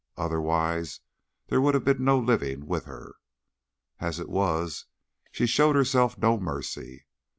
Otherwise 0.17 0.99
there 1.49 1.61
would 1.61 1.75
have 1.75 1.83
been 1.85 2.03
no 2.03 2.17
living 2.17 2.65
with 2.65 2.85
her. 2.85 3.17
As 3.99 4.19
it 4.19 4.29
was 4.29 4.85
she 5.31 5.45
showed 5.45 5.75
herself 5.75 6.17
no 6.17 6.39
mercy. 6.39 7.05